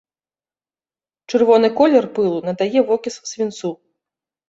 Чырвоны 1.29 1.69
колер 1.83 2.09
пылу 2.17 2.43
надае 2.51 2.79
вокіс 2.91 3.15
свінцу. 3.33 3.69